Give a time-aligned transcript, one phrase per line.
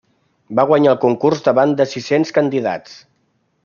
[0.59, 3.01] Va guanyar el concurs davant de sis-cents candidats.